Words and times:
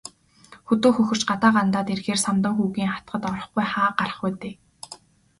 Хөдөө 0.67 0.91
хөхөрч, 0.95 1.21
гадаа 1.29 1.51
гандаад 1.57 1.87
ирэхээрээ 1.93 2.23
Самдан 2.25 2.53
хүүгийн 2.57 2.93
атгад 2.97 3.23
орохгүй 3.29 3.65
хаа 3.73 3.89
гарах 3.99 4.19
вэ 4.23 4.29
дээ. 4.41 4.55